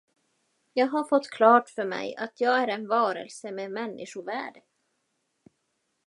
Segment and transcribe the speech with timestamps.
[0.73, 4.61] Jag har fått klart för mig, att jag är en varelse med människovärde.